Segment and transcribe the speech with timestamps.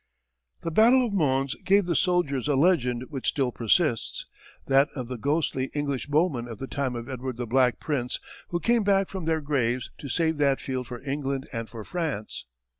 [0.61, 4.25] The battle of Mons gave the soldiers a legend which still persists
[4.65, 8.59] that of the ghostly English bowmen of the time of Edward the Black Prince who
[8.59, 12.47] came back from their graves to save that field for England and for France.